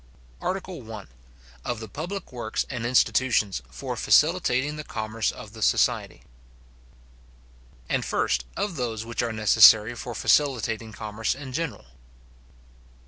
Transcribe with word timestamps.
ARTICLE 0.41 0.91
I.—Of 0.91 1.79
the 1.79 1.87
public 1.87 2.31
Works 2.31 2.65
and 2.71 2.87
Institutions 2.87 3.61
for 3.69 3.95
facilitating 3.95 4.75
the 4.75 4.83
Commerce 4.83 5.31
of 5.31 5.53
the 5.53 5.61
Society. 5.61 6.23
And, 7.87 8.03
first, 8.03 8.45
of 8.57 8.77
those 8.77 9.05
which 9.05 9.21
are 9.21 9.31
necessary 9.31 9.93
for 9.93 10.15
facilitating 10.15 10.91
Commerce 10.91 11.35
in 11.35 11.53
general. 11.53 11.85